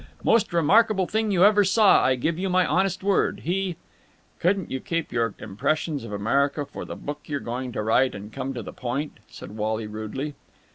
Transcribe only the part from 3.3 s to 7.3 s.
He...." "Couldn't you keep your Impressions of America for the book